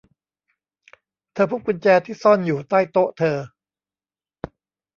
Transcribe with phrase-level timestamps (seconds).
[1.33, 3.37] เธอพบกุญแจที่ซ่อนอยู่ใต้โต๊ะเธอ